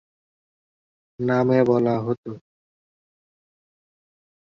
[1.19, 2.31] নামে বলা হতো।